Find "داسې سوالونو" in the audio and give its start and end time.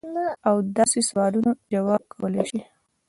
0.77-1.49